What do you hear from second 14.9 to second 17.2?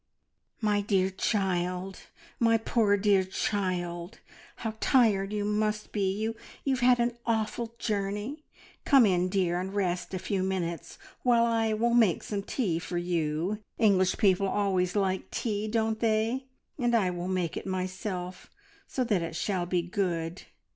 like tea, don't they? And I